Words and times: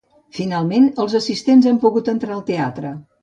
Finalment, 0.37 0.87
els 1.03 1.15
assistents 1.19 1.69
han 1.73 1.79
pogut 1.85 2.11
entrar 2.17 2.37
al 2.39 2.43
teatre. 2.51 2.95